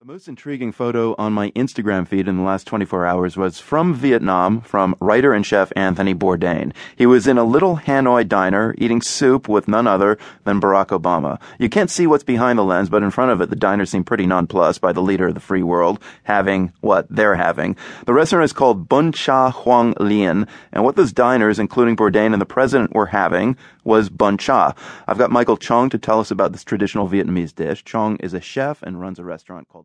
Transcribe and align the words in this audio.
The 0.00 0.06
most 0.06 0.28
intriguing 0.28 0.72
photo 0.72 1.14
on 1.18 1.34
my 1.34 1.50
Instagram 1.50 2.08
feed 2.08 2.26
in 2.26 2.38
the 2.38 2.42
last 2.42 2.66
24 2.66 3.04
hours 3.04 3.36
was 3.36 3.60
from 3.60 3.92
Vietnam 3.92 4.62
from 4.62 4.96
writer 4.98 5.34
and 5.34 5.44
chef 5.44 5.70
Anthony 5.76 6.14
Bourdain. 6.14 6.72
He 6.96 7.04
was 7.04 7.26
in 7.26 7.36
a 7.36 7.44
little 7.44 7.76
Hanoi 7.76 8.26
diner 8.26 8.74
eating 8.78 9.02
soup 9.02 9.46
with 9.46 9.68
none 9.68 9.86
other 9.86 10.16
than 10.44 10.58
Barack 10.58 10.86
Obama. 10.86 11.38
You 11.58 11.68
can't 11.68 11.90
see 11.90 12.06
what's 12.06 12.24
behind 12.24 12.58
the 12.58 12.64
lens, 12.64 12.88
but 12.88 13.02
in 13.02 13.10
front 13.10 13.32
of 13.32 13.42
it, 13.42 13.50
the 13.50 13.56
diner 13.56 13.84
seemed 13.84 14.06
pretty 14.06 14.24
nonplussed 14.24 14.80
by 14.80 14.92
the 14.92 15.02
leader 15.02 15.28
of 15.28 15.34
the 15.34 15.38
free 15.38 15.62
world 15.62 16.00
having 16.22 16.72
what 16.80 17.06
they're 17.10 17.36
having. 17.36 17.76
The 18.06 18.14
restaurant 18.14 18.46
is 18.46 18.54
called 18.54 18.88
Bun 18.88 19.12
Cha 19.12 19.52
Huong 19.52 20.00
Lien, 20.00 20.48
and 20.72 20.82
what 20.82 20.96
those 20.96 21.12
diners, 21.12 21.58
including 21.58 21.96
Bourdain 21.96 22.32
and 22.32 22.40
the 22.40 22.46
president, 22.46 22.94
were 22.94 23.04
having 23.04 23.54
was 23.84 24.08
bun 24.08 24.38
cha. 24.38 24.74
I've 25.06 25.18
got 25.18 25.30
Michael 25.30 25.56
Chong 25.56 25.90
to 25.90 25.98
tell 25.98 26.20
us 26.20 26.30
about 26.30 26.52
this 26.52 26.64
traditional 26.64 27.08
Vietnamese 27.08 27.54
dish. 27.54 27.84
Chong 27.84 28.16
is 28.16 28.34
a 28.34 28.40
chef 28.40 28.82
and 28.82 29.00
runs 29.00 29.18
a 29.18 29.24
restaurant 29.24 29.68
called 29.68 29.78